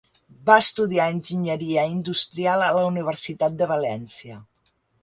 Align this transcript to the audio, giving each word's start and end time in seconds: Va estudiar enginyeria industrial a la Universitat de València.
Va 0.49 0.53
estudiar 0.61 1.05
enginyeria 1.17 1.83
industrial 1.91 2.67
a 2.69 2.73
la 2.81 2.89
Universitat 2.89 3.63
de 3.63 3.71
València. 3.77 4.43